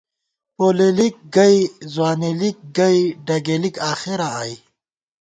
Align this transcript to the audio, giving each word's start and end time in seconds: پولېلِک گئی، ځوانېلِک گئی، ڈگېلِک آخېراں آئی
پولېلِک 0.55 1.15
گئی، 1.35 1.57
ځوانېلِک 1.93 2.57
گئی، 2.77 2.99
ڈگېلِک 3.25 3.75
آخېراں 3.91 4.33
آئی 4.41 4.55